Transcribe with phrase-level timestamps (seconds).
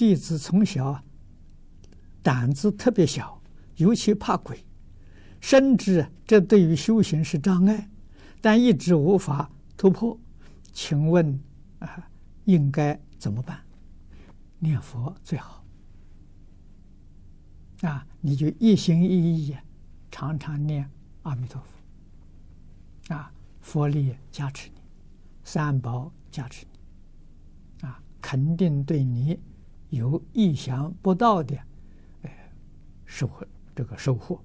[0.00, 0.98] 弟子从小
[2.22, 3.38] 胆子特别小，
[3.76, 4.64] 尤其怕鬼，
[5.42, 7.90] 深知这对于修行是障碍，
[8.40, 10.18] 但一直无法突破。
[10.72, 11.38] 请问
[11.80, 12.08] 啊，
[12.46, 13.60] 应该怎么办？
[14.58, 15.62] 念佛最好
[17.82, 19.54] 啊，你就一心一意，
[20.10, 20.90] 常常念
[21.24, 23.30] 阿弥陀佛啊，
[23.60, 24.80] 佛力加持你，
[25.44, 29.38] 三宝加持你啊，肯定对你
[29.90, 31.56] 有意想不到的
[32.22, 32.52] 哎
[33.04, 34.40] 收获，这个收获。